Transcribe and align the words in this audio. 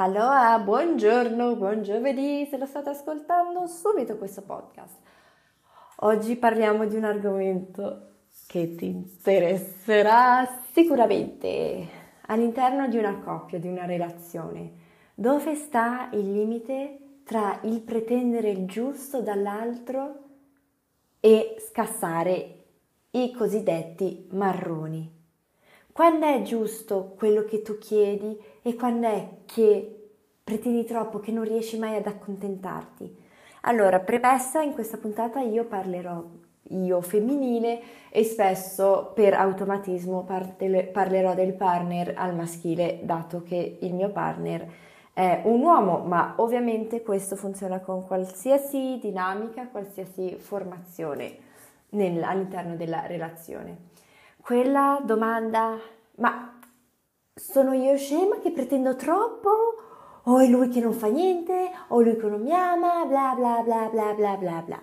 Allora, 0.00 0.56
buongiorno, 0.60 1.56
buon 1.56 1.82
giovedì, 1.82 2.46
se 2.48 2.56
lo 2.56 2.66
state 2.66 2.90
ascoltando 2.90 3.66
subito 3.66 4.16
questo 4.16 4.42
podcast. 4.42 4.94
Oggi 6.02 6.36
parliamo 6.36 6.86
di 6.86 6.94
un 6.94 7.02
argomento 7.02 8.10
che 8.46 8.76
ti 8.76 8.86
interesserà 8.86 10.48
sicuramente 10.70 11.88
all'interno 12.26 12.86
di 12.86 12.96
una 12.96 13.18
coppia, 13.18 13.58
di 13.58 13.66
una 13.66 13.86
relazione. 13.86 14.70
Dove 15.16 15.56
sta 15.56 16.10
il 16.12 16.30
limite 16.30 17.22
tra 17.24 17.58
il 17.64 17.80
pretendere 17.80 18.50
il 18.50 18.66
giusto 18.66 19.20
dall'altro 19.20 20.14
e 21.18 21.56
scassare 21.58 22.66
i 23.10 23.32
cosiddetti 23.32 24.28
marroni? 24.30 25.16
Quando 25.90 26.26
è 26.26 26.42
giusto 26.42 27.14
quello 27.18 27.42
che 27.42 27.60
tu 27.60 27.76
chiedi 27.76 28.40
e 28.68 28.74
quando 28.74 29.06
è 29.06 29.28
che 29.46 30.10
pretendi 30.44 30.84
troppo 30.84 31.20
che 31.20 31.32
non 31.32 31.44
riesci 31.44 31.78
mai 31.78 31.96
ad 31.96 32.06
accontentarti? 32.06 33.26
Allora, 33.62 34.00
premessa, 34.00 34.62
in 34.62 34.72
questa 34.72 34.96
puntata 34.96 35.40
io 35.40 35.64
parlerò 35.64 36.24
io 36.70 37.00
femminile 37.00 37.80
e 38.10 38.24
spesso 38.24 39.12
per 39.14 39.32
automatismo 39.32 40.26
parlerò 40.92 41.34
del 41.34 41.54
partner 41.54 42.12
al 42.14 42.34
maschile, 42.34 43.00
dato 43.04 43.42
che 43.42 43.78
il 43.80 43.94
mio 43.94 44.10
partner 44.10 44.70
è 45.14 45.40
un 45.44 45.62
uomo, 45.62 46.00
ma 46.00 46.34
ovviamente 46.36 47.00
questo 47.00 47.36
funziona 47.36 47.80
con 47.80 48.06
qualsiasi 48.06 48.98
dinamica, 49.00 49.66
qualsiasi 49.68 50.36
formazione 50.38 51.38
nel, 51.90 52.22
all'interno 52.22 52.76
della 52.76 53.06
relazione 53.06 53.86
quella 54.48 54.98
domanda, 55.04 55.78
ma 56.16 56.57
sono 57.38 57.72
io 57.72 57.96
scema 57.96 58.38
che 58.40 58.50
pretendo 58.50 58.96
troppo? 58.96 59.50
O 60.24 60.38
è 60.38 60.46
lui 60.46 60.68
che 60.68 60.80
non 60.80 60.92
fa 60.92 61.06
niente? 61.06 61.70
O 61.88 62.00
lui 62.00 62.16
che 62.16 62.26
non 62.26 62.42
mi 62.42 62.52
ama? 62.52 63.04
Bla 63.06 63.34
bla 63.36 63.62
bla 63.64 63.88
bla 63.88 64.12
bla 64.14 64.36
bla 64.36 64.62
bla. 64.62 64.82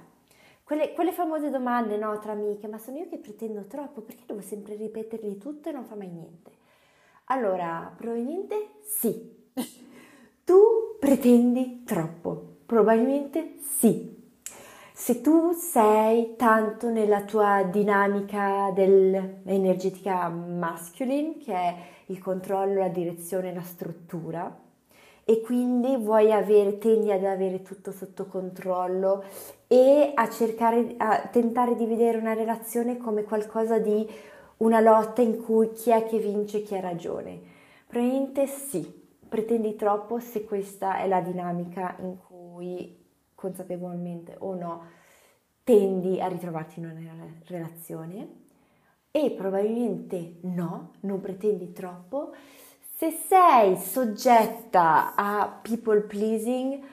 Quelle, 0.64 0.94
quelle 0.94 1.12
famose 1.12 1.52
domande, 1.52 1.98
no, 1.98 2.18
tra 2.18 2.32
amiche, 2.32 2.68
ma 2.68 2.80
sono 2.80 2.98
io 2.98 3.08
che 3.08 3.18
pretendo 3.18 3.66
troppo? 3.66 4.02
Perché 4.02 4.24
devo 4.26 4.42
sempre 4.42 4.76
ripeterli 4.76 5.38
tutte 5.38 5.70
e 5.70 5.74
non 5.74 5.86
fa 5.86 5.96
mai 5.96 6.08
niente? 6.08 6.52
Allora, 7.26 7.94
probabilmente 7.96 8.70
sì. 8.84 9.44
tu 10.44 10.98
pretendi 11.00 11.84
troppo. 11.84 12.54
Probabilmente 12.66 13.58
sì. 13.60 14.14
Se 14.92 15.22
tu 15.22 15.52
sei 15.52 16.36
tanto 16.36 16.90
nella 16.90 17.24
tua 17.24 17.64
dinamica 17.64 18.72
dell'energetica 18.74 20.30
masculine, 20.30 21.38
che 21.38 21.54
è 21.54 21.76
il 22.08 22.20
controllo, 22.20 22.80
la 22.80 22.90
direzione, 22.90 23.54
la 23.54 23.62
struttura, 23.62 24.64
e 25.28 25.42
quindi 25.42 25.98
vuoi 25.98 26.32
avere, 26.32 26.78
tendi 26.78 27.12
ad 27.12 27.26
avere 27.26 27.64
tutto 27.64 27.92
sotto 27.92 28.28
controllo 28.28 29.24
e 29.66 30.12
a 30.14 30.30
cercare, 30.30 30.94
a 30.98 31.28
tentare 31.32 31.76
di 31.76 31.88
vedere 31.88 32.20
una 32.20 32.34
relazione 32.34 32.98
come 32.98 33.24
qualcosa 33.24 33.80
di 33.80 34.08
una 34.58 34.80
lotta 34.80 35.22
in 35.22 35.42
cui 35.42 35.72
chi 35.72 35.90
è 35.90 36.06
che 36.06 36.20
vince, 36.20 36.62
chi 36.62 36.76
ha 36.76 36.80
ragione. 36.80 37.42
Probabilmente 37.88 38.46
sì, 38.46 39.04
pretendi 39.28 39.76
troppo 39.76 40.20
se 40.20 40.46
questa 40.46 41.00
è 41.00 41.08
la 41.08 41.22
dinamica 41.22 41.96
in 42.02 42.18
cui 42.28 43.04
consapevolmente 43.34 44.36
o 44.38 44.54
no, 44.54 44.84
tendi 45.64 46.22
a 46.22 46.28
ritrovarti 46.28 46.80
in 46.80 46.86
una 46.86 47.26
relazione 47.46 48.45
e 49.16 49.32
probabilmente 49.32 50.40
no, 50.42 50.92
non 51.02 51.22
pretendi 51.22 51.72
troppo. 51.72 52.34
Se 52.98 53.12
sei 53.12 53.78
soggetta 53.78 55.16
a 55.16 55.58
people 55.62 56.02
pleasing 56.02 56.84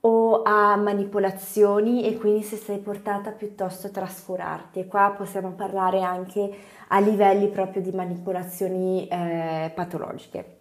o 0.00 0.42
a 0.42 0.74
manipolazioni 0.74 2.04
e 2.04 2.16
quindi 2.18 2.42
se 2.42 2.56
sei 2.56 2.78
portata 2.78 3.30
piuttosto 3.30 3.86
a 3.86 3.90
trascurarti 3.90 4.80
e 4.80 4.86
qua 4.88 5.14
possiamo 5.16 5.52
parlare 5.52 6.02
anche 6.02 6.52
a 6.88 6.98
livelli 6.98 7.48
proprio 7.50 7.82
di 7.82 7.92
manipolazioni 7.92 9.06
eh, 9.06 9.70
patologiche 9.72 10.58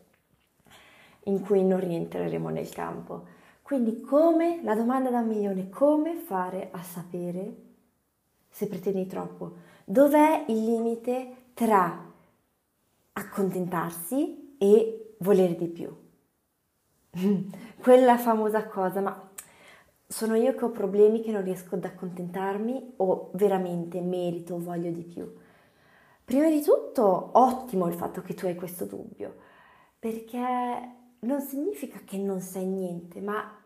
in 1.23 1.41
cui 1.41 1.63
non 1.63 1.79
rientreremo 1.79 2.49
nel 2.49 2.69
campo. 2.69 3.25
Quindi 3.63 4.01
come, 4.01 4.59
la 4.61 4.75
domanda 4.75 5.09
da 5.09 5.21
un 5.21 5.27
milione, 5.27 5.69
come 5.69 6.17
fare 6.17 6.69
a 6.71 6.83
sapere 6.83 7.55
se 8.47 8.67
pretendi 8.67 9.07
troppo? 9.07 9.77
Dov'è 9.91 10.45
il 10.49 10.65
limite 10.65 11.45
tra 11.55 12.13
accontentarsi 13.13 14.55
e 14.59 15.15
volere 15.17 15.55
di 15.55 15.67
più? 15.67 15.91
Quella 17.81 18.19
famosa 18.19 18.67
cosa, 18.67 19.01
ma 19.01 19.31
sono 20.05 20.35
io 20.35 20.53
che 20.53 20.65
ho 20.65 20.69
problemi 20.69 21.21
che 21.21 21.31
non 21.31 21.43
riesco 21.43 21.73
ad 21.73 21.85
accontentarmi 21.85 22.93
o 22.97 23.31
veramente 23.33 23.99
merito, 23.99 24.59
voglio 24.59 24.91
di 24.91 25.01
più? 25.01 25.27
Prima 26.23 26.51
di 26.51 26.61
tutto, 26.61 27.31
ottimo 27.33 27.87
il 27.87 27.95
fatto 27.95 28.21
che 28.21 28.35
tu 28.35 28.45
hai 28.45 28.53
questo 28.53 28.85
dubbio, 28.85 29.37
perché 29.97 30.37
non 31.21 31.41
significa 31.41 31.99
che 32.05 32.19
non 32.19 32.41
sai 32.41 32.67
niente, 32.67 33.21
ma 33.21 33.59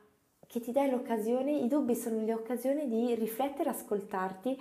che 0.48 0.62
ti 0.62 0.72
dai 0.72 0.90
l'occasione, 0.90 1.52
i 1.52 1.68
dubbi 1.68 1.96
sono 1.96 2.24
le 2.24 2.34
occasioni 2.34 2.88
di 2.88 3.14
riflettere, 3.14 3.72
ascoltarti. 3.72 4.58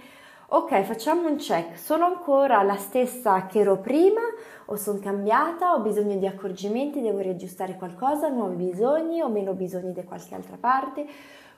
Ok, 0.54 0.82
facciamo 0.82 1.30
un 1.30 1.36
check, 1.36 1.78
sono 1.78 2.04
ancora 2.04 2.62
la 2.62 2.76
stessa 2.76 3.46
che 3.46 3.60
ero 3.60 3.78
prima? 3.78 4.20
O 4.66 4.76
sono 4.76 4.98
cambiata, 4.98 5.72
ho 5.72 5.80
bisogno 5.80 6.18
di 6.18 6.26
accorgimenti, 6.26 7.00
devo 7.00 7.20
riaggiustare 7.20 7.74
qualcosa, 7.74 8.28
nuovi 8.28 8.66
bisogni? 8.66 9.22
O 9.22 9.30
meno 9.30 9.54
bisogni 9.54 9.94
da 9.94 10.04
qualche 10.04 10.34
altra 10.34 10.58
parte. 10.60 11.06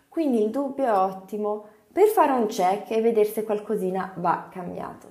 Quindi 0.08 0.40
il 0.44 0.50
dubbio 0.50 0.84
è 0.84 0.92
ottimo. 0.92 1.64
Per 1.92 2.06
fare 2.06 2.30
un 2.34 2.46
check 2.46 2.92
e 2.92 3.00
vedere 3.00 3.24
se 3.24 3.42
qualcosina 3.42 4.12
va 4.18 4.46
cambiato. 4.48 5.08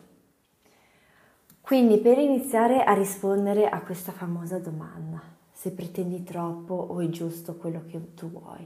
Quindi 1.59 1.97
per 1.97 2.19
iniziare 2.19 2.85
a 2.85 2.93
rispondere 2.93 3.67
a 3.67 3.81
questa 3.81 4.13
famosa 4.13 4.59
domanda, 4.59 5.21
se 5.51 5.71
pretendi 5.73 6.23
troppo 6.23 6.73
o 6.73 7.01
è 7.01 7.09
giusto 7.09 7.57
quello 7.57 7.81
che 7.85 8.13
tu 8.13 8.31
vuoi. 8.31 8.65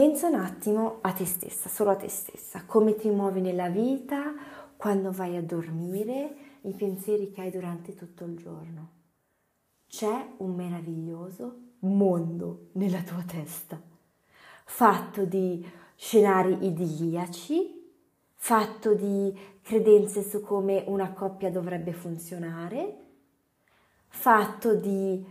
Pensa 0.00 0.28
un 0.28 0.36
attimo 0.36 0.96
a 1.02 1.12
te 1.12 1.26
stessa, 1.26 1.68
solo 1.68 1.90
a 1.90 1.94
te 1.94 2.08
stessa, 2.08 2.64
come 2.64 2.96
ti 2.96 3.10
muovi 3.10 3.42
nella 3.42 3.68
vita, 3.68 4.32
quando 4.74 5.12
vai 5.12 5.36
a 5.36 5.42
dormire, 5.42 6.36
i 6.62 6.72
pensieri 6.72 7.30
che 7.30 7.42
hai 7.42 7.50
durante 7.50 7.94
tutto 7.94 8.24
il 8.24 8.34
giorno. 8.38 8.88
C'è 9.86 10.26
un 10.38 10.54
meraviglioso 10.54 11.74
mondo 11.80 12.68
nella 12.72 13.02
tua 13.02 13.22
testa, 13.26 13.78
fatto 14.64 15.26
di 15.26 15.62
scenari 15.96 16.64
idilliaci, 16.64 17.92
fatto 18.36 18.94
di 18.94 19.38
credenze 19.60 20.22
su 20.22 20.40
come 20.40 20.82
una 20.86 21.12
coppia 21.12 21.50
dovrebbe 21.50 21.92
funzionare, 21.92 22.96
fatto 24.08 24.74
di 24.76 25.22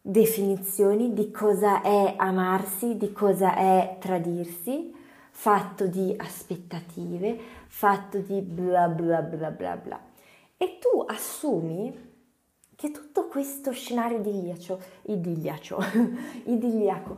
definizioni 0.00 1.12
di 1.12 1.30
cosa 1.30 1.82
è 1.82 2.14
amarsi, 2.16 2.96
di 2.96 3.12
cosa 3.12 3.56
è 3.56 3.96
tradirsi, 4.00 4.94
fatto 5.30 5.86
di 5.86 6.14
aspettative, 6.16 7.38
fatto 7.66 8.18
di 8.18 8.40
bla 8.40 8.88
bla 8.88 9.22
bla 9.22 9.50
bla 9.50 9.76
bla. 9.76 10.00
E 10.56 10.78
tu 10.78 11.04
assumi 11.06 12.06
che 12.74 12.90
tutto 12.90 13.26
questo 13.26 13.72
scenario 13.72 14.18
idilliaco, 14.18 14.80
idilliaco, 15.02 15.78
idilliaco, 16.46 17.16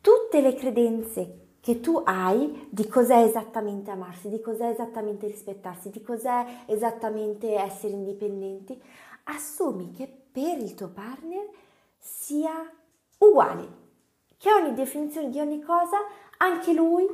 tutte 0.00 0.40
le 0.40 0.54
credenze 0.54 1.40
che 1.60 1.80
tu 1.80 2.00
hai 2.04 2.68
di 2.70 2.86
cos'è 2.86 3.22
esattamente 3.22 3.90
amarsi, 3.90 4.28
di 4.28 4.40
cos'è 4.40 4.68
esattamente 4.68 5.26
rispettarsi, 5.26 5.88
di 5.88 6.02
cos'è 6.02 6.64
esattamente 6.66 7.54
essere 7.54 7.94
indipendenti, 7.94 8.78
assumi 9.24 9.90
che 9.92 10.06
per 10.30 10.58
il 10.58 10.74
tuo 10.74 10.88
partner 10.88 11.48
sia 12.04 12.70
uguale, 13.18 13.66
che 14.36 14.52
ogni 14.52 14.74
definizione 14.74 15.30
di 15.30 15.40
ogni 15.40 15.62
cosa, 15.62 15.96
anche 16.36 16.74
lui 16.74 17.06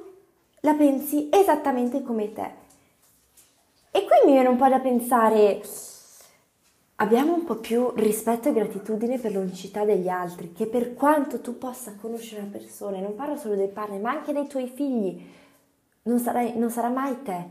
la 0.62 0.75
pensi 0.75 1.29
esattamente 1.31 2.03
come 2.03 2.32
te. 2.32 2.50
E 3.93 4.05
qui 4.05 4.26
mi 4.26 4.32
viene 4.32 4.49
un 4.49 4.56
po' 4.56 4.69
da 4.69 4.81
pensare, 4.81 5.62
abbiamo 6.97 7.35
un 7.35 7.44
po' 7.44 7.56
più 7.56 7.93
rispetto 7.94 8.49
e 8.49 8.53
gratitudine 8.53 9.19
per 9.19 9.32
l'unicità 9.32 9.85
degli 9.85 10.09
altri, 10.09 10.53
che 10.53 10.67
per 10.67 10.94
quanto 10.94 11.41
tu 11.41 11.56
possa 11.56 11.94
conoscere 11.94 12.43
una 12.43 12.50
persona, 12.50 12.97
e 12.97 13.00
non 13.00 13.15
parlo 13.15 13.37
solo 13.37 13.55
del 13.55 13.69
partner, 13.69 14.00
ma 14.00 14.11
anche 14.11 14.32
dei 14.32 14.49
tuoi 14.49 14.67
figli, 14.67 15.25
non, 16.03 16.19
sarai, 16.19 16.59
non 16.59 16.70
sarà 16.70 16.88
mai 16.88 17.23
te, 17.23 17.44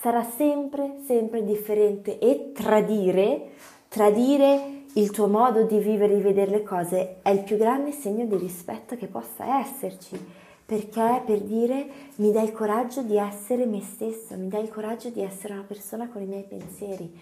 sarà 0.00 0.24
sempre, 0.24 0.96
sempre 1.04 1.44
differente 1.44 2.18
e 2.18 2.50
tradire, 2.52 3.52
tradire 3.88 4.75
il 4.96 5.10
tuo 5.10 5.26
modo 5.26 5.64
di 5.64 5.78
vivere 5.78 6.14
e 6.14 6.16
di 6.16 6.22
vedere 6.22 6.50
le 6.50 6.62
cose 6.62 7.16
è 7.20 7.28
il 7.28 7.42
più 7.42 7.58
grande 7.58 7.92
segno 7.92 8.24
di 8.24 8.36
rispetto 8.36 8.96
che 8.96 9.06
possa 9.06 9.60
esserci, 9.60 10.18
perché 10.64 11.22
per 11.24 11.40
dire 11.42 11.86
mi 12.16 12.32
dai 12.32 12.44
il 12.44 12.52
coraggio 12.52 13.02
di 13.02 13.18
essere 13.18 13.66
me 13.66 13.82
stessa, 13.82 14.36
mi 14.36 14.48
dai 14.48 14.62
il 14.62 14.70
coraggio 14.70 15.10
di 15.10 15.20
essere 15.20 15.52
una 15.52 15.64
persona 15.64 16.08
con 16.08 16.22
i 16.22 16.26
miei 16.26 16.44
pensieri. 16.44 17.14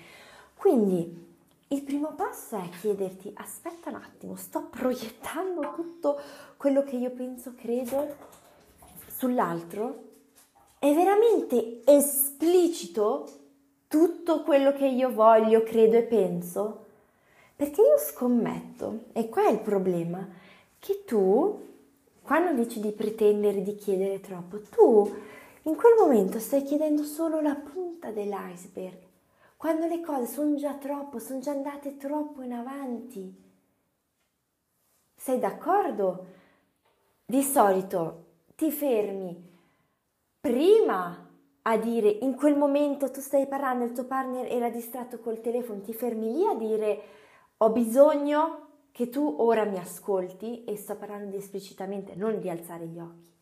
Quindi 0.57 1.33
il 1.67 1.83
primo 1.83 2.13
passo 2.15 2.57
è 2.57 2.69
chiederti, 2.81 3.33
aspetta 3.35 3.91
un 3.91 3.97
attimo, 3.97 4.37
sto 4.37 4.69
proiettando 4.71 5.73
tutto 5.75 6.21
quello 6.57 6.85
che 6.85 6.95
io 6.95 7.11
penso, 7.11 7.55
credo 7.57 8.07
sull'altro? 9.09 10.03
È 10.79 10.95
veramente 10.95 11.81
esplicito 11.87 13.29
tutto 13.89 14.43
quello 14.43 14.73
che 14.73 14.87
io 14.87 15.13
voglio, 15.13 15.65
credo 15.65 15.97
e 15.97 16.03
penso? 16.03 16.83
Perché 17.57 17.81
io 17.83 17.99
scommetto, 17.99 19.05
e 19.13 19.29
qua 19.29 19.47
è 19.47 19.51
il 19.53 19.61
problema, 19.61 20.29
che 20.79 21.05
tu, 21.05 21.61
quando 22.23 22.53
dici 22.53 22.81
di 22.81 22.91
pretendere 22.91 23.63
di 23.63 23.75
chiedere 23.77 24.21
troppo, 24.21 24.61
tu 24.63 25.15
in 25.63 25.77
quel 25.77 25.95
momento 25.99 26.39
stai 26.41 26.63
chiedendo 26.63 27.05
solo 27.05 27.41
la 27.41 27.55
punta 27.55 28.11
dell'iceberg, 28.11 28.99
quando 29.57 29.87
le 29.87 30.01
cose 30.01 30.27
sono 30.27 30.57
già 30.57 30.75
troppo, 30.75 31.19
sono 31.19 31.41
già 31.41 31.53
andate 31.53 31.97
troppo 31.97 32.43
in 32.43 32.53
avanti. 32.53 33.43
Sei 35.15 35.39
d'accordo? 35.39 36.27
Di 37.25 37.43
solito 37.43 38.25
ti 38.57 38.71
fermi 38.71 39.53
prima 40.39 41.31
a 41.63 41.77
dire 41.79 42.09
in 42.11 42.35
quel 42.35 42.59
momento 42.59 43.11
tu 43.11 43.21
stai 43.21 43.47
parlando, 43.47 43.85
il 43.85 43.93
tuo 43.93 44.05
partner 44.05 44.53
era 44.53 44.69
distratto 44.69 45.19
col 45.21 45.41
telefono, 45.41 45.81
ti 45.81 45.95
fermi 45.95 46.31
lì 46.31 46.47
a 46.47 46.55
dire 46.55 47.03
ho 47.59 47.71
bisogno 47.71 48.61
che 48.93 49.09
tu 49.09 49.37
ora 49.39 49.65
mi 49.65 49.79
ascolti 49.79 50.65
e 50.65 50.77
sto 50.77 50.97
parlando 50.97 51.37
esplicitamente, 51.37 52.15
non 52.15 52.39
di 52.39 52.49
alzare 52.49 52.87
gli 52.87 52.99
occhi. 52.99 53.33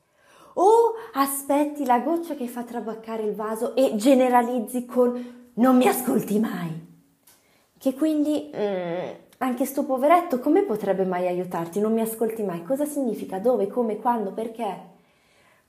O 0.55 0.94
aspetti 1.12 1.85
la 1.85 2.00
goccia 2.00 2.35
che 2.35 2.47
fa 2.47 2.62
traboccare 2.62 3.23
il 3.23 3.35
vaso 3.35 3.75
e 3.75 3.97
generalizzi 3.97 4.85
con 4.87 5.50
non 5.55 5.76
mi 5.76 5.87
ascolti 5.87 6.38
mai. 6.38 6.91
Che 7.76 7.94
quindi 7.94 8.50
mm, 8.55 9.11
anche 9.38 9.64
sto 9.64 9.85
poveretto 9.85 10.38
come 10.38 10.62
potrebbe 10.62 11.05
mai 11.05 11.26
aiutarti? 11.26 11.81
Non 11.81 11.93
mi 11.93 12.00
ascolti 12.00 12.43
mai. 12.43 12.62
Cosa 12.62 12.85
significa? 12.85 13.38
Dove? 13.38 13.67
Come? 13.67 13.97
Quando? 13.97 14.32
Perché? 14.32 14.91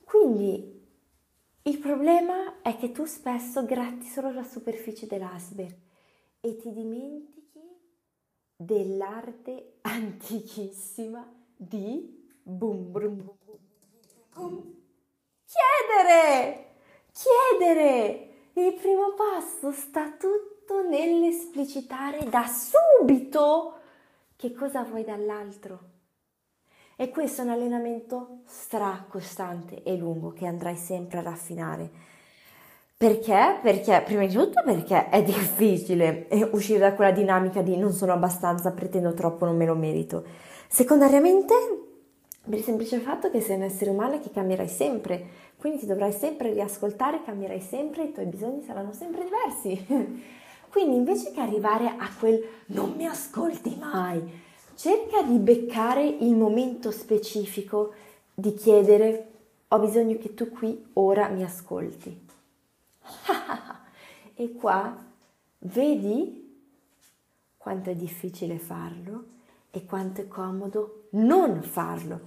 Quindi 0.04 0.82
il 1.64 1.78
problema 1.80 2.62
è 2.62 2.78
che 2.78 2.92
tu 2.92 3.06
spesso 3.06 3.66
gratti 3.66 4.06
solo 4.06 4.32
la 4.32 4.44
superficie 4.44 5.08
dell'iceberg 5.08 5.76
e 6.40 6.58
ti 6.58 6.72
dimentichi 6.72 7.43
dell'arte 8.66 9.78
antichissima 9.82 11.30
di 11.56 12.30
boom, 12.42 12.92
boom, 12.92 13.16
boom, 13.16 13.38
boom. 14.34 14.74
Chiedere! 15.46 16.76
Chiedere! 17.12 18.30
Il 18.54 18.74
primo 18.76 19.14
passo 19.14 19.72
sta 19.72 20.12
tutto 20.12 20.88
nell'esplicitare 20.88 22.28
da 22.30 22.46
subito 22.46 23.80
che 24.36 24.54
cosa 24.54 24.84
vuoi 24.84 25.04
dall'altro. 25.04 25.92
E 26.96 27.10
questo 27.10 27.42
è 27.42 27.46
un 27.46 27.52
allenamento 27.52 28.42
stracostante 28.46 29.82
e 29.84 29.96
lungo 29.98 30.32
che 30.32 30.46
andrai 30.46 30.76
sempre 30.76 31.18
a 31.20 31.24
raffinare. 31.24 31.92
Perché? 33.04 33.60
Perché, 33.62 34.02
prima 34.06 34.26
di 34.26 34.34
tutto, 34.34 34.62
perché 34.64 35.10
è 35.10 35.22
difficile 35.22 36.26
uscire 36.54 36.80
da 36.80 36.94
quella 36.94 37.12
dinamica 37.12 37.62
di 37.62 37.76
non 37.76 37.92
sono 37.92 38.14
abbastanza, 38.14 38.72
pretendo 38.72 39.14
troppo, 39.14 39.44
non 39.44 39.58
me 39.58 39.66
lo 39.66 39.76
merito. 39.76 40.24
Secondariamente, 40.70 41.54
per 42.42 42.60
il 42.60 42.64
semplice 42.64 43.00
fatto 43.00 43.30
che 43.30 43.42
sei 43.42 43.58
un 43.58 43.64
essere 43.64 43.90
umano 43.90 44.22
che 44.22 44.32
cambierai 44.32 44.70
sempre, 44.70 45.22
quindi 45.58 45.80
ti 45.80 45.86
dovrai 45.86 46.14
sempre 46.14 46.54
riascoltare, 46.54 47.24
cambierai 47.26 47.60
sempre, 47.60 48.04
i 48.04 48.14
tuoi 48.14 48.28
bisogni 48.28 48.64
saranno 48.64 48.94
sempre 48.94 49.26
diversi. 49.26 49.86
quindi 50.72 50.96
invece 50.96 51.34
che 51.34 51.42
arrivare 51.42 51.88
a 51.98 52.10
quel 52.18 52.42
non 52.68 52.94
mi 52.96 53.06
ascolti 53.06 53.76
mai, 53.78 54.22
cerca 54.76 55.24
di 55.24 55.40
beccare 55.40 56.06
il 56.06 56.36
momento 56.36 56.90
specifico 56.90 57.92
di 58.34 58.54
chiedere 58.54 59.28
ho 59.68 59.80
bisogno 59.80 60.18
che 60.18 60.34
tu 60.34 60.50
qui 60.50 60.86
ora 60.94 61.28
mi 61.28 61.44
ascolti. 61.44 62.23
e 64.36 64.54
qua 64.54 64.96
vedi 65.60 66.42
quanto 67.58 67.90
è 67.90 67.96
difficile 67.96 68.58
farlo 68.58 69.26
e 69.72 69.86
quanto 69.86 70.22
è 70.22 70.28
comodo 70.28 71.08
non 71.12 71.62
farlo, 71.64 72.20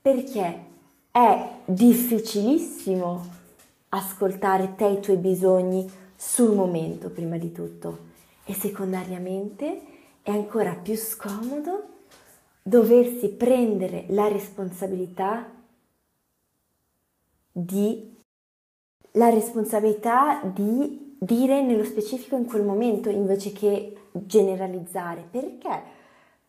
perché 0.00 0.64
è 1.10 1.50
difficilissimo 1.64 3.38
ascoltare 3.90 4.74
te 4.76 4.86
e 4.86 4.92
i 4.92 5.00
tuoi 5.00 5.16
bisogni 5.16 5.90
sul 6.14 6.54
momento 6.54 7.08
prima 7.10 7.38
di 7.38 7.52
tutto. 7.52 8.08
E 8.44 8.52
secondariamente 8.52 9.82
è 10.22 10.30
ancora 10.30 10.74
più 10.74 10.96
scomodo 10.96 11.88
doversi 12.62 13.28
prendere 13.30 14.04
la 14.08 14.28
responsabilità 14.28 15.50
di 17.50 18.19
la 19.12 19.28
responsabilità 19.30 20.40
di 20.42 21.16
dire 21.18 21.62
nello 21.62 21.84
specifico 21.84 22.36
in 22.36 22.46
quel 22.46 22.64
momento 22.64 23.08
invece 23.08 23.52
che 23.52 23.96
generalizzare. 24.12 25.26
Perché? 25.30 25.82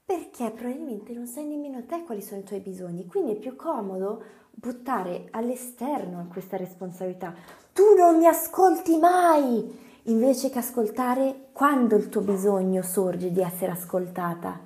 Perché 0.05 0.51
probabilmente 0.51 1.13
non 1.13 1.27
sai 1.27 1.45
nemmeno 1.45 1.85
te 1.85 2.03
quali 2.03 2.21
sono 2.21 2.41
i 2.41 2.43
tuoi 2.43 2.59
bisogni, 2.59 3.05
quindi 3.05 3.33
è 3.33 3.35
più 3.35 3.55
comodo 3.55 4.23
buttare 4.51 5.27
all'esterno 5.31 6.27
questa 6.29 6.57
responsabilità. 6.57 7.33
Tu 7.73 7.83
non 7.97 8.17
mi 8.17 8.27
ascolti 8.27 8.97
mai! 8.97 9.89
invece 10.03 10.49
che 10.49 10.59
ascoltare 10.59 11.49
quando 11.51 11.95
il 11.95 12.09
tuo 12.09 12.21
bisogno 12.21 12.81
sorge 12.81 13.31
di 13.31 13.41
essere 13.41 13.71
ascoltata. 13.71 14.59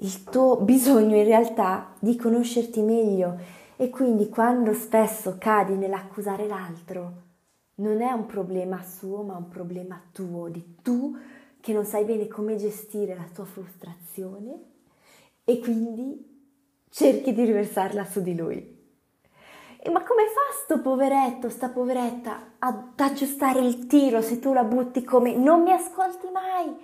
Il 0.00 0.24
tuo 0.24 0.56
bisogno 0.58 1.16
in 1.16 1.24
realtà 1.24 1.94
di 1.98 2.14
conoscerti 2.16 2.80
meglio 2.80 3.36
e 3.80 3.90
quindi 3.90 4.28
quando 4.28 4.72
spesso 4.72 5.36
cadi 5.38 5.74
nell'accusare 5.74 6.48
l'altro, 6.48 7.12
non 7.76 8.00
è 8.00 8.10
un 8.10 8.26
problema 8.26 8.82
suo 8.82 9.22
ma 9.22 9.36
un 9.36 9.48
problema 9.48 10.02
tuo, 10.10 10.48
di 10.48 10.78
tu 10.82 11.16
che 11.60 11.72
non 11.72 11.84
sai 11.84 12.04
bene 12.04 12.26
come 12.26 12.56
gestire 12.56 13.14
la 13.14 13.28
tua 13.32 13.44
frustrazione 13.44 14.62
e 15.44 15.60
quindi 15.60 16.82
cerchi 16.90 17.32
di 17.32 17.44
riversarla 17.44 18.04
su 18.04 18.20
di 18.20 18.34
lui. 18.34 18.56
E 19.80 19.90
ma 19.90 20.02
come 20.02 20.24
fa 20.24 20.60
sto 20.64 20.80
poveretto, 20.80 21.48
sta 21.48 21.68
poveretta 21.68 22.54
ad 22.58 22.98
aggiustare 22.98 23.60
il 23.60 23.86
tiro 23.86 24.22
se 24.22 24.40
tu 24.40 24.52
la 24.52 24.64
butti 24.64 25.04
come 25.04 25.36
non 25.36 25.62
mi 25.62 25.70
ascolti 25.70 26.28
mai, 26.32 26.76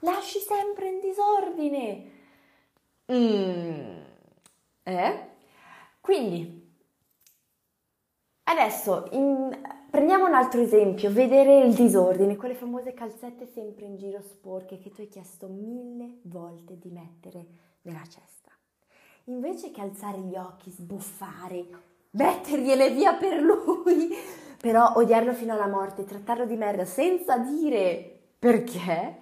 lasci 0.00 0.38
sempre 0.38 0.88
in 0.90 1.00
disordine? 1.00 2.10
Mm. 3.10 4.00
Eh? 4.82 5.30
Quindi, 6.02 6.68
adesso 8.42 9.06
in, 9.12 9.56
prendiamo 9.88 10.26
un 10.26 10.34
altro 10.34 10.60
esempio, 10.60 11.12
vedere 11.12 11.60
il 11.60 11.74
disordine, 11.74 12.34
quelle 12.34 12.56
famose 12.56 12.92
calzette 12.92 13.46
sempre 13.46 13.84
in 13.84 13.96
giro 13.96 14.20
sporche 14.20 14.80
che 14.80 14.90
tu 14.90 15.02
hai 15.02 15.08
chiesto 15.08 15.46
mille 15.46 16.18
volte 16.22 16.76
di 16.76 16.90
mettere 16.90 17.46
nella 17.82 18.02
cesta. 18.02 18.50
Invece 19.26 19.70
che 19.70 19.80
alzare 19.80 20.18
gli 20.18 20.34
occhi, 20.34 20.72
sbuffare, 20.72 21.66
mettergliele 22.10 22.90
via 22.90 23.14
per 23.14 23.40
lui, 23.40 24.10
però 24.60 24.94
odiarlo 24.96 25.32
fino 25.32 25.52
alla 25.52 25.68
morte, 25.68 26.04
trattarlo 26.04 26.46
di 26.46 26.56
merda 26.56 26.84
senza 26.84 27.38
dire 27.38 28.22
perché, 28.40 29.18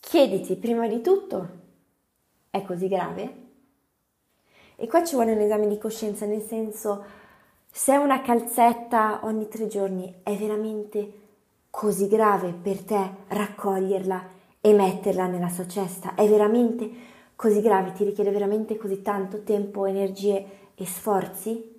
chiediti 0.00 0.56
prima 0.56 0.88
di 0.88 1.02
tutto, 1.02 1.48
è 2.48 2.62
così 2.62 2.88
grave? 2.88 3.43
E 4.76 4.86
qua 4.86 5.04
ci 5.04 5.14
vuole 5.14 5.32
un 5.32 5.40
esame 5.40 5.68
di 5.68 5.78
coscienza, 5.78 6.26
nel 6.26 6.42
senso, 6.42 7.04
se 7.70 7.96
una 7.96 8.20
calzetta 8.22 9.20
ogni 9.22 9.48
tre 9.48 9.66
giorni 9.66 10.20
è 10.22 10.36
veramente 10.36 11.20
così 11.70 12.08
grave 12.08 12.52
per 12.52 12.82
te 12.82 13.10
raccoglierla 13.28 14.28
e 14.60 14.72
metterla 14.72 15.26
nella 15.26 15.48
sua 15.48 15.66
cesta, 15.66 16.14
è 16.14 16.26
veramente 16.28 16.90
così 17.36 17.60
grave, 17.60 17.92
ti 17.92 18.04
richiede 18.04 18.30
veramente 18.30 18.76
così 18.76 19.02
tanto 19.02 19.42
tempo, 19.42 19.84
energie 19.86 20.46
e 20.74 20.86
sforzi? 20.86 21.72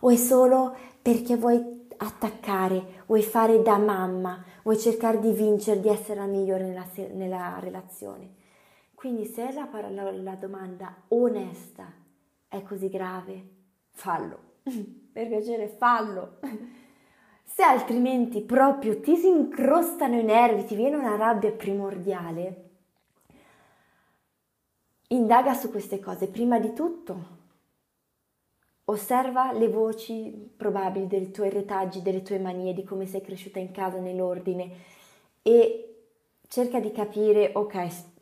o 0.00 0.10
è 0.10 0.16
solo 0.16 0.74
perché 1.00 1.36
vuoi 1.36 1.86
attaccare, 1.96 3.02
vuoi 3.06 3.22
fare 3.22 3.62
da 3.62 3.78
mamma, 3.78 4.44
vuoi 4.62 4.78
cercare 4.78 5.18
di 5.18 5.32
vincere, 5.32 5.80
di 5.80 5.88
essere 5.88 6.20
la 6.20 6.26
migliore 6.26 6.64
nella, 6.64 6.86
nella 7.14 7.58
relazione. 7.60 8.36
Quindi 8.98 9.26
se 9.26 9.52
la, 9.52 9.68
la, 9.90 10.10
la 10.10 10.34
domanda 10.34 11.04
onesta 11.10 11.86
è 12.48 12.60
così 12.64 12.88
grave, 12.88 13.48
fallo. 13.90 14.54
per 15.12 15.28
piacere, 15.28 15.68
fallo. 15.68 16.40
Se 17.44 17.62
altrimenti 17.62 18.42
proprio 18.42 18.98
ti 18.98 19.14
si 19.14 19.28
incrostano 19.28 20.18
i 20.18 20.24
nervi, 20.24 20.64
ti 20.64 20.74
viene 20.74 20.96
una 20.96 21.14
rabbia 21.14 21.52
primordiale, 21.52 22.70
indaga 25.10 25.54
su 25.54 25.70
queste 25.70 26.00
cose. 26.00 26.26
Prima 26.26 26.58
di 26.58 26.72
tutto, 26.72 27.36
Osserva 28.86 29.52
le 29.52 29.68
voci 29.68 30.52
probabili 30.56 31.06
dei 31.06 31.30
tuoi 31.30 31.50
retaggi, 31.50 32.02
delle 32.02 32.22
tue 32.22 32.40
manie, 32.40 32.74
di 32.74 32.82
come 32.82 33.06
sei 33.06 33.20
cresciuta 33.20 33.60
in 33.60 33.70
casa 33.70 34.00
nell'ordine 34.00 34.72
e 35.42 36.06
cerca 36.48 36.80
di 36.80 36.90
capire, 36.90 37.52
ok, 37.54 38.16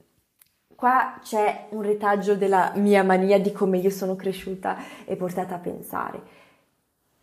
qua 0.77 1.19
c'è 1.23 1.69
un 1.71 1.83
retaggio 1.83 2.37
della 2.37 2.73
mia 2.77 3.03
mania 3.03 3.41
di 3.41 3.51
come 3.51 3.79
io 3.79 3.91
sono 3.91 4.15
cresciuta 4.15 4.77
e 5.05 5.17
portata 5.17 5.57
a 5.57 5.59
pensare. 5.59 6.23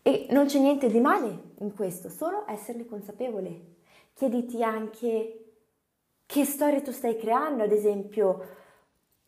E 0.02 0.28
non 0.32 0.48
c'è 0.48 0.60
niente 0.60 0.90
di 0.90 1.00
male 1.00 1.52
in 1.60 1.74
questo, 1.74 2.10
solo 2.10 2.46
esserne 2.48 2.86
consapevole. 2.86 3.76
Chiediti 4.14 4.62
anche 4.62 5.44
che 6.26 6.46
storie 6.46 6.82
tu 6.82 6.92
stai 6.92 7.18
creando, 7.18 7.64
ad 7.64 7.72
esempio, 7.72 8.62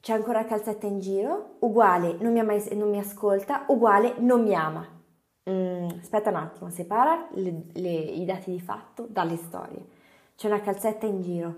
c'è 0.01 0.13
ancora 0.13 0.45
calzetta 0.45 0.85
in 0.85 0.99
giro, 0.99 1.55
uguale, 1.59 2.17
non 2.19 2.33
mi, 2.33 2.43
mai, 2.43 2.63
non 2.75 2.89
mi 2.89 2.99
ascolta, 2.99 3.65
uguale, 3.67 4.15
non 4.17 4.43
mi 4.43 4.53
ama. 4.53 4.85
Mm, 5.49 5.87
aspetta 5.99 6.29
un 6.29 6.35
attimo, 6.35 6.69
separa 6.69 7.27
le, 7.33 7.65
le, 7.73 7.89
i 7.89 8.25
dati 8.25 8.51
di 8.51 8.59
fatto 8.59 9.05
dalle 9.09 9.37
storie. 9.37 9.83
C'è 10.35 10.47
una 10.47 10.61
calzetta 10.61 11.05
in 11.05 11.21
giro. 11.21 11.55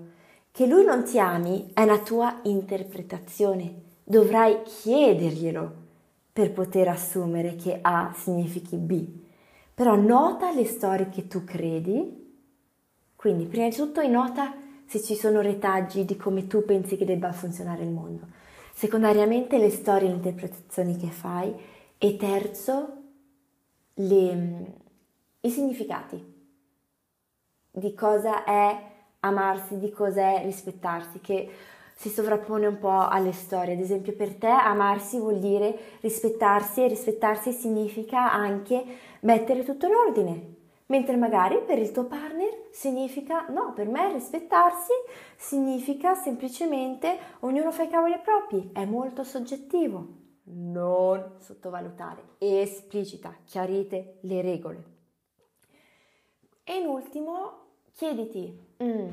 Che 0.57 0.65
lui 0.65 0.83
non 0.83 1.03
ti 1.03 1.19
ami 1.19 1.69
è 1.71 1.83
una 1.83 1.99
tua 1.99 2.39
interpretazione. 2.45 3.81
Dovrai 4.03 4.63
chiederglielo 4.63 5.71
per 6.33 6.51
poter 6.51 6.87
assumere 6.87 7.53
che 7.53 7.77
A 7.79 8.11
significhi 8.15 8.75
B. 8.75 9.07
Però 9.75 9.95
nota 9.95 10.51
le 10.51 10.65
storie 10.65 11.09
che 11.09 11.27
tu 11.27 11.43
credi. 11.43 12.33
Quindi, 13.15 13.45
prima 13.45 13.67
di 13.67 13.75
tutto, 13.75 14.01
nota 14.07 14.55
se 14.87 14.99
ci 14.99 15.13
sono 15.13 15.41
retaggi 15.41 16.05
di 16.05 16.17
come 16.17 16.47
tu 16.47 16.65
pensi 16.65 16.97
che 16.97 17.05
debba 17.05 17.31
funzionare 17.33 17.83
il 17.83 17.91
mondo. 17.91 18.25
Secondariamente, 18.73 19.59
le 19.59 19.69
storie 19.69 20.07
e 20.07 20.09
le 20.09 20.15
interpretazioni 20.15 20.97
che 20.97 21.11
fai. 21.11 21.53
E 21.99 22.15
terzo, 22.15 23.03
le, 23.93 24.73
i 25.39 25.51
significati 25.51 26.33
di 27.69 27.93
cosa 27.93 28.43
è 28.43 28.95
amarsi, 29.21 29.79
di 29.79 29.89
cosa 29.91 30.21
è 30.21 30.43
rispettarsi, 30.43 31.19
che 31.19 31.50
si 31.95 32.09
sovrappone 32.09 32.67
un 32.67 32.77
po' 32.77 33.07
alle 33.07 33.31
storie. 33.31 33.74
Ad 33.74 33.79
esempio, 33.79 34.13
per 34.13 34.36
te 34.36 34.47
amarsi 34.47 35.17
vuol 35.17 35.39
dire 35.39 35.97
rispettarsi 36.01 36.83
e 36.83 36.88
rispettarsi 36.88 37.51
significa 37.51 38.31
anche 38.31 38.83
mettere 39.21 39.63
tutto 39.63 39.88
in 39.88 39.95
ordine. 39.95 40.55
Mentre 40.88 41.17
magari 41.17 41.62
per 41.65 41.79
il 41.79 41.91
tuo 41.91 42.05
partner 42.05 42.67
significa 42.71 43.47
no, 43.50 43.74
per 43.74 43.88
me 43.88 44.13
rispettarsi 44.13 44.93
significa 45.36 46.13
semplicemente 46.13 47.17
ognuno 47.39 47.71
fa 47.71 47.83
i 47.83 47.89
cavoli 47.89 48.17
propri, 48.24 48.69
è 48.71 48.86
molto 48.86 49.24
soggettivo 49.24 50.25
non 50.50 51.36
sottovalutare, 51.39 52.36
esplicita, 52.38 53.36
chiarite 53.43 54.19
le 54.21 54.41
regole. 54.41 54.83
E 56.63 56.77
in 56.77 56.86
ultimo, 56.86 57.66
chiediti, 57.98 58.56
mm, 58.84 59.08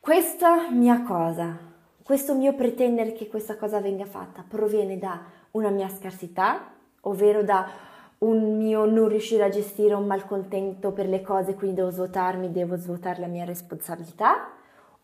questa 0.00 0.68
mia 0.68 1.04
cosa, 1.04 1.56
questo 2.02 2.34
mio 2.34 2.52
pretendere 2.56 3.12
che 3.12 3.28
questa 3.28 3.56
cosa 3.56 3.80
venga 3.80 4.04
fatta 4.04 4.44
proviene 4.46 4.98
da 4.98 5.22
una 5.52 5.70
mia 5.70 5.88
scarsità, 5.88 6.74
ovvero 7.02 7.44
da 7.44 7.70
un 8.18 8.56
mio 8.56 8.84
non 8.84 9.06
riuscire 9.06 9.44
a 9.44 9.48
gestire 9.48 9.94
un 9.94 10.06
malcontento 10.06 10.90
per 10.90 11.06
le 11.06 11.22
cose, 11.22 11.54
quindi 11.54 11.76
devo 11.76 11.90
svuotarmi, 11.90 12.50
devo 12.50 12.74
svuotare 12.74 13.20
la 13.20 13.28
mia 13.28 13.44
responsabilità, 13.44 14.50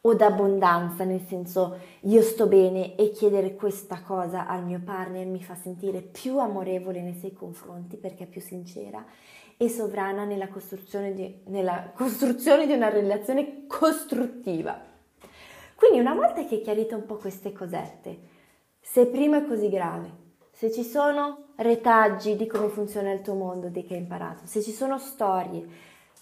o 0.07 0.15
d'abbondanza, 0.15 1.05
nel 1.05 1.25
senso 1.27 1.79
io 2.01 2.21
sto 2.21 2.47
bene 2.47 2.95
e 2.97 3.11
chiedere 3.11 3.55
questa 3.55 4.03
cosa 4.03 4.47
al 4.47 4.63
mio 4.63 4.81
partner 4.85 5.25
mi 5.27 5.43
fa 5.43 5.55
sentire 5.55 6.03
più 6.03 6.39
amorevole 6.39 7.01
nei 7.01 7.15
suoi 7.19 7.33
confronti 7.33 7.97
perché 7.97 8.25
è 8.25 8.27
più 8.27 8.43
sincera 8.43 9.03
e 9.57 9.69
sovrana 9.71 10.25
nella 10.25 10.49
costruzione 10.49 11.15
di, 11.15 11.43
nella 11.47 11.91
costruzione 11.95 12.67
di 12.67 12.75
una 12.75 12.91
relazione 12.91 13.67
costruttiva. 13.67 14.79
Quindi 15.75 16.01
una 16.01 16.15
volta 16.15 16.45
che 16.45 16.57
hai 16.57 16.61
chiarito 16.61 16.97
un 16.97 17.07
po' 17.07 17.17
queste 17.17 17.53
cosette, 17.53 18.19
se 18.81 19.07
prima 19.07 19.39
è 19.39 19.47
così 19.47 19.71
grave, 19.71 20.23
se 20.51 20.71
ci 20.71 20.85
sono 20.85 21.53
retaggi 21.57 22.37
di 22.37 22.47
come 22.47 22.69
funziona 22.69 23.11
il 23.11 23.23
tuo 23.23 23.35
mondo, 23.35 23.69
di 23.69 23.85
che 23.85 23.95
hai 23.95 24.01
imparato, 24.01 24.43
se 24.45 24.61
ci 24.61 24.71
sono 24.71 24.99
storie 24.99 25.67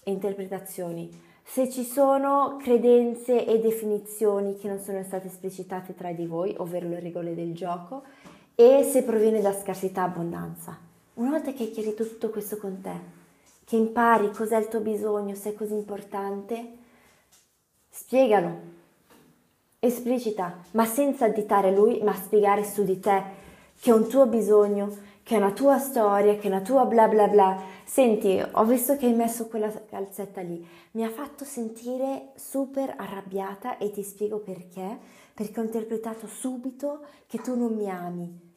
e 0.04 0.10
interpretazioni, 0.12 1.30
se 1.44 1.70
ci 1.70 1.84
sono 1.84 2.56
credenze 2.60 3.46
e 3.46 3.58
definizioni 3.60 4.56
che 4.56 4.68
non 4.68 4.78
sono 4.78 5.02
state 5.02 5.26
esplicitate 5.26 5.94
tra 5.94 6.12
di 6.12 6.26
voi, 6.26 6.54
ovvero 6.58 6.88
le 6.88 7.00
regole 7.00 7.34
del 7.34 7.54
gioco, 7.54 8.02
e 8.54 8.82
se 8.82 9.02
proviene 9.02 9.40
da 9.40 9.52
scarsità 9.52 10.04
abbondanza. 10.04 10.78
Una 11.14 11.30
volta 11.30 11.52
che 11.52 11.64
hai 11.64 11.70
chiarito 11.70 12.06
tutto 12.06 12.30
questo 12.30 12.56
con 12.56 12.80
te, 12.80 13.20
che 13.64 13.76
impari 13.76 14.30
cos'è 14.30 14.56
il 14.58 14.68
tuo 14.68 14.80
bisogno, 14.80 15.34
se 15.34 15.50
è 15.50 15.54
così 15.54 15.74
importante, 15.74 16.78
spiegalo, 17.90 18.50
esplicita, 19.78 20.58
ma 20.72 20.84
senza 20.84 21.26
additare 21.26 21.74
lui, 21.74 22.02
ma 22.02 22.14
spiegare 22.14 22.64
su 22.64 22.84
di 22.84 22.98
te 23.00 23.40
che 23.80 23.90
è 23.90 23.94
un 23.94 24.08
tuo 24.08 24.26
bisogno, 24.26 24.96
che 25.22 25.34
è 25.34 25.38
una 25.38 25.52
tua 25.52 25.78
storia, 25.78 26.36
che 26.36 26.42
è 26.42 26.46
una 26.46 26.60
tua 26.60 26.84
bla 26.84 27.08
bla 27.08 27.28
bla. 27.28 27.60
Senti, 27.84 28.42
ho 28.52 28.64
visto 28.64 28.96
che 28.96 29.06
hai 29.06 29.14
messo 29.14 29.48
quella 29.48 29.70
calzetta 29.70 30.40
lì, 30.40 30.66
mi 30.92 31.04
ha 31.04 31.10
fatto 31.10 31.44
sentire 31.44 32.32
super 32.36 32.94
arrabbiata 32.96 33.78
e 33.78 33.90
ti 33.90 34.02
spiego 34.02 34.38
perché, 34.38 34.98
perché 35.34 35.60
ho 35.60 35.64
interpretato 35.64 36.26
subito 36.26 37.04
che 37.26 37.38
tu 37.38 37.56
non 37.56 37.74
mi 37.74 37.88
ami. 37.90 38.50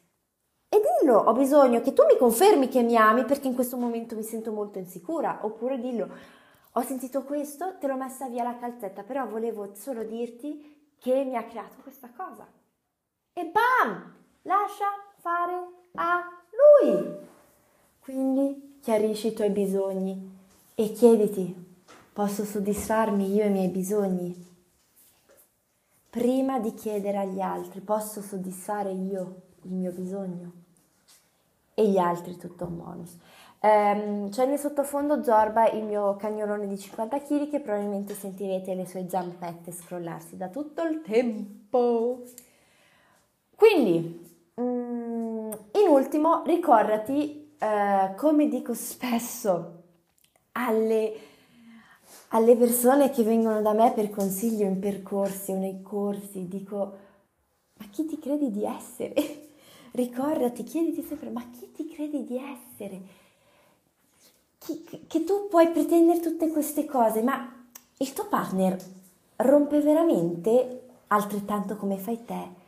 E 0.68 0.80
dillo, 1.00 1.18
ho 1.18 1.32
bisogno 1.32 1.80
che 1.80 1.92
tu 1.92 2.04
mi 2.04 2.18
confermi 2.18 2.68
che 2.68 2.82
mi 2.82 2.96
ami 2.96 3.24
perché 3.24 3.46
in 3.46 3.54
questo 3.54 3.76
momento 3.76 4.16
mi 4.16 4.22
sento 4.22 4.52
molto 4.52 4.78
insicura, 4.78 5.38
oppure 5.42 5.78
dillo, 5.78 6.08
ho 6.72 6.82
sentito 6.82 7.22
questo, 7.22 7.78
te 7.78 7.86
l'ho 7.86 7.96
messa 7.96 8.28
via 8.28 8.42
la 8.42 8.58
calzetta, 8.58 9.02
però 9.02 9.26
volevo 9.26 9.74
solo 9.74 10.02
dirti 10.02 10.92
che 10.98 11.24
mi 11.24 11.36
ha 11.36 11.44
creato 11.44 11.76
questa 11.82 12.10
cosa. 12.14 12.46
E 13.32 13.44
bam! 13.46 14.14
Lascia 14.42 14.86
fare 15.18 15.54
a 15.94 16.44
lui. 16.56 17.16
Quindi 18.00 18.78
chiarisci 18.80 19.28
i 19.28 19.32
tuoi 19.32 19.50
bisogni 19.50 20.34
e 20.74 20.92
chiediti, 20.92 21.54
posso 22.12 22.44
soddisfarmi 22.44 23.34
io 23.34 23.44
i 23.44 23.50
miei 23.50 23.68
bisogni? 23.68 24.44
Prima 26.08 26.58
di 26.60 26.72
chiedere 26.74 27.18
agli 27.18 27.40
altri, 27.40 27.80
posso 27.80 28.22
soddisfare 28.22 28.92
io 28.92 29.42
il 29.62 29.72
mio 29.72 29.90
bisogno? 29.90 30.52
E 31.74 31.88
gli 31.88 31.98
altri 31.98 32.36
tutto 32.36 32.64
un 32.64 32.76
bonus. 32.76 33.16
Um, 33.60 34.30
c'è 34.30 34.46
nel 34.46 34.58
sottofondo 34.58 35.22
Zorba, 35.22 35.68
il 35.70 35.82
mio 35.82 36.16
cagnolone 36.16 36.68
di 36.68 36.78
50 36.78 37.20
kg, 37.20 37.50
che 37.50 37.60
probabilmente 37.60 38.14
sentirete 38.14 38.74
le 38.74 38.86
sue 38.86 39.08
zampette 39.08 39.72
scrollarsi 39.72 40.36
da 40.36 40.48
tutto 40.48 40.82
il 40.82 41.02
tempo. 41.02 42.22
Quindi, 43.56 44.34
Mm, 44.58 45.35
in 45.72 45.88
ultimo, 45.88 46.42
ricordati, 46.44 47.54
eh, 47.58 48.14
come 48.16 48.48
dico 48.48 48.74
spesso 48.74 49.82
alle, 50.52 51.14
alle 52.28 52.56
persone 52.56 53.10
che 53.10 53.22
vengono 53.22 53.62
da 53.62 53.72
me 53.72 53.92
per 53.92 54.10
consiglio 54.10 54.66
in 54.66 54.78
percorsi 54.78 55.52
o 55.52 55.56
nei 55.56 55.82
corsi, 55.82 56.48
dico, 56.48 56.96
ma 57.78 57.86
chi 57.90 58.06
ti 58.06 58.18
credi 58.18 58.50
di 58.50 58.64
essere? 58.64 59.14
Ricordati, 59.92 60.62
chiediti 60.64 61.02
sempre, 61.02 61.30
ma 61.30 61.42
chi 61.50 61.70
ti 61.72 61.88
credi 61.88 62.24
di 62.24 62.36
essere? 62.36 63.24
Che 65.06 65.24
tu 65.24 65.46
puoi 65.48 65.68
pretendere 65.70 66.20
tutte 66.20 66.50
queste 66.50 66.84
cose, 66.84 67.22
ma 67.22 67.66
il 67.98 68.12
tuo 68.12 68.26
partner 68.26 68.76
rompe 69.36 69.80
veramente 69.80 70.88
altrettanto 71.08 71.76
come 71.76 71.98
fai 71.98 72.24
te? 72.24 72.64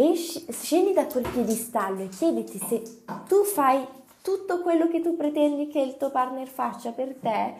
E 0.00 0.14
scendi 0.14 0.94
da 0.94 1.04
quel 1.06 1.28
piedistallo 1.28 2.02
e 2.02 2.08
chiediti 2.08 2.58
se 2.58 3.02
tu 3.28 3.44
fai 3.44 3.86
tutto 4.22 4.62
quello 4.62 4.88
che 4.88 5.02
tu 5.02 5.14
pretendi 5.14 5.68
che 5.68 5.80
il 5.80 5.96
tuo 5.98 6.10
partner 6.10 6.48
faccia 6.48 6.92
per 6.92 7.14
te. 7.20 7.54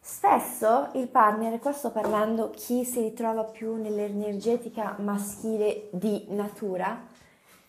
Spesso 0.00 0.88
il 0.94 1.08
partner, 1.08 1.58
qua 1.60 1.72
sto 1.72 1.90
parlando 1.90 2.50
chi 2.50 2.84
si 2.84 3.00
ritrova 3.00 3.44
più 3.44 3.76
nell'energetica 3.76 4.96
maschile 4.98 5.88
di 5.92 6.24
natura, 6.30 7.06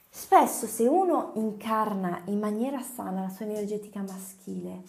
spesso 0.10 0.66
se 0.66 0.88
uno 0.88 1.32
incarna 1.36 2.22
in 2.26 2.40
maniera 2.40 2.82
sana 2.82 3.22
la 3.22 3.30
sua 3.30 3.46
energetica 3.46 4.02
maschile, 4.02 4.82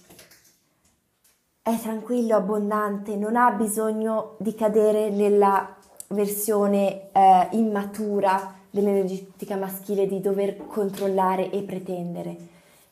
è 1.60 1.78
tranquillo, 1.80 2.36
abbondante, 2.36 3.16
non 3.16 3.36
ha 3.36 3.50
bisogno 3.50 4.36
di 4.38 4.54
cadere 4.54 5.10
nella 5.10 5.76
versione 6.08 7.10
eh, 7.12 7.48
immatura 7.52 8.62
dell'energetica 8.74 9.54
maschile 9.54 10.08
di 10.08 10.20
dover 10.20 10.66
controllare 10.66 11.48
e 11.52 11.62
pretendere, 11.62 12.36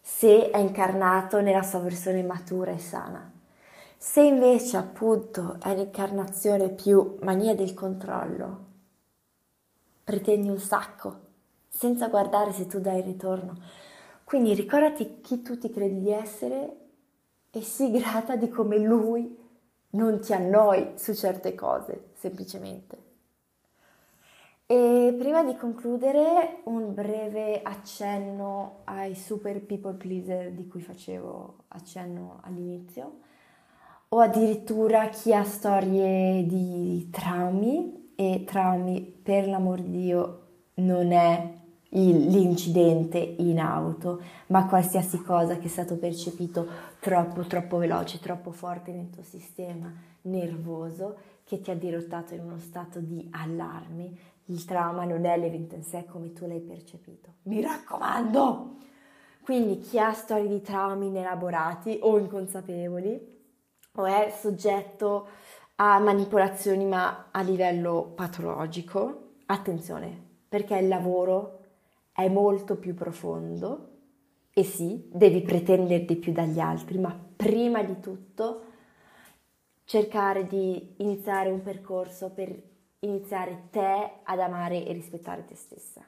se 0.00 0.48
è 0.50 0.58
incarnato 0.58 1.40
nella 1.40 1.64
sua 1.64 1.80
versione 1.80 2.22
matura 2.22 2.70
e 2.70 2.78
sana. 2.78 3.32
Se 3.96 4.22
invece 4.22 4.76
appunto 4.76 5.56
è 5.60 5.74
l'incarnazione 5.74 6.68
più 6.68 7.16
mania 7.22 7.56
del 7.56 7.74
controllo, 7.74 8.58
pretendi 10.04 10.48
un 10.48 10.58
sacco, 10.58 11.18
senza 11.68 12.06
guardare 12.06 12.52
se 12.52 12.68
tu 12.68 12.78
dai 12.78 12.98
il 12.98 13.04
ritorno. 13.04 13.58
Quindi 14.22 14.54
ricordati 14.54 15.20
chi 15.20 15.42
tu 15.42 15.58
ti 15.58 15.68
credi 15.68 16.00
di 16.00 16.12
essere 16.12 16.76
e 17.50 17.60
sii 17.60 17.90
grata 17.90 18.36
di 18.36 18.48
come 18.48 18.78
lui 18.78 19.36
non 19.90 20.20
ti 20.20 20.32
annoi 20.32 20.92
su 20.94 21.12
certe 21.12 21.56
cose, 21.56 22.10
semplicemente. 22.14 23.10
E 24.66 25.14
prima 25.18 25.44
di 25.44 25.54
concludere, 25.56 26.60
un 26.64 26.94
breve 26.94 27.60
accenno 27.62 28.80
ai 28.84 29.14
super 29.14 29.60
people 29.64 29.94
pleaser 29.94 30.52
di 30.52 30.66
cui 30.66 30.80
facevo 30.80 31.64
accenno 31.68 32.40
all'inizio, 32.42 33.18
o 34.08 34.18
addirittura 34.20 35.08
chi 35.08 35.34
ha 35.34 35.44
storie 35.44 36.46
di 36.46 37.08
traumi, 37.10 38.12
e 38.14 38.44
traumi 38.46 39.02
per 39.02 39.48
l'amor 39.48 39.80
di 39.80 39.90
Dio 39.90 40.40
non 40.74 41.12
è 41.12 41.60
il, 41.90 42.26
l'incidente 42.28 43.18
in 43.18 43.58
auto, 43.58 44.20
ma 44.48 44.66
qualsiasi 44.66 45.22
cosa 45.22 45.56
che 45.56 45.66
è 45.66 45.70
stato 45.70 45.96
percepito 45.96 46.66
troppo, 47.00 47.42
troppo 47.42 47.78
veloce, 47.78 48.20
troppo 48.20 48.52
forte 48.52 48.92
nel 48.92 49.10
tuo 49.10 49.22
sistema 49.22 49.92
nervoso 50.22 51.16
che 51.44 51.60
ti 51.60 51.70
ha 51.70 51.76
dirottato 51.76 52.34
in 52.34 52.40
uno 52.40 52.58
stato 52.58 53.00
di 53.00 53.28
allarme 53.32 54.30
il 54.46 54.64
trauma 54.64 55.04
non 55.04 55.24
è 55.24 55.36
l'evento 55.38 55.74
in 55.74 55.82
sé 55.82 56.04
come 56.04 56.32
tu 56.32 56.46
l'hai 56.46 56.60
percepito. 56.60 57.34
Mi 57.42 57.60
raccomando! 57.60 58.76
Quindi 59.42 59.78
chi 59.78 59.98
ha 59.98 60.12
storie 60.12 60.48
di 60.48 60.60
traumi 60.60 61.06
inelaborati 61.06 61.98
o 62.02 62.18
inconsapevoli 62.18 63.30
o 63.94 64.04
è 64.04 64.32
soggetto 64.38 65.28
a 65.76 65.98
manipolazioni 65.98 66.84
ma 66.84 67.28
a 67.30 67.40
livello 67.40 68.12
patologico, 68.14 69.34
attenzione, 69.46 70.30
perché 70.48 70.76
il 70.76 70.86
lavoro 70.86 71.60
è 72.12 72.28
molto 72.28 72.76
più 72.76 72.94
profondo 72.94 73.88
e 74.52 74.64
sì, 74.64 75.08
devi 75.12 75.42
pretendere 75.42 76.04
di 76.04 76.16
più 76.16 76.32
dagli 76.32 76.60
altri, 76.60 76.98
ma 76.98 77.18
prima 77.36 77.82
di 77.82 77.98
tutto 78.00 78.64
cercare 79.84 80.46
di 80.46 80.94
iniziare 80.98 81.50
un 81.50 81.62
percorso 81.62 82.30
per 82.30 82.70
iniziare 83.00 83.68
te 83.70 84.10
ad 84.22 84.38
amare 84.38 84.84
e 84.84 84.92
rispettare 84.92 85.44
te 85.44 85.54
stessa. 85.54 86.04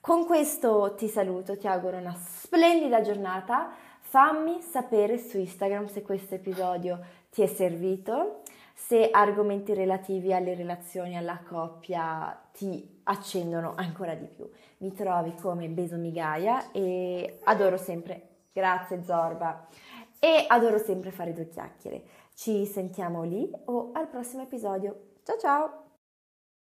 Con 0.00 0.26
questo 0.26 0.94
ti 0.96 1.06
saluto, 1.06 1.56
ti 1.56 1.66
auguro 1.68 1.96
una 1.96 2.14
splendida 2.14 3.02
giornata. 3.02 3.70
Fammi 4.00 4.60
sapere 4.60 5.16
su 5.16 5.38
Instagram 5.38 5.86
se 5.86 6.02
questo 6.02 6.34
episodio 6.34 7.00
ti 7.30 7.40
è 7.42 7.46
servito, 7.46 8.42
se 8.74 9.10
argomenti 9.10 9.72
relativi 9.74 10.34
alle 10.34 10.54
relazioni, 10.54 11.16
alla 11.16 11.38
coppia 11.48 12.36
ti 12.52 13.00
accendono 13.04 13.74
ancora 13.76 14.14
di 14.14 14.26
più. 14.26 14.50
Mi 14.78 14.92
trovi 14.92 15.34
come 15.36 15.68
Besomigaia 15.68 16.72
e 16.72 17.38
adoro 17.44 17.76
sempre, 17.76 18.28
grazie 18.52 19.04
Zorba, 19.04 19.68
e 20.18 20.44
adoro 20.48 20.78
sempre 20.78 21.10
fare 21.10 21.32
due 21.32 21.48
chiacchiere. 21.48 22.02
Ci 22.34 22.66
sentiamo 22.66 23.22
lì 23.22 23.50
o 23.66 23.90
al 23.92 24.08
prossimo 24.08 24.42
episodio. 24.42 25.10
Ciao 25.22 25.38
ciao! 25.38 25.81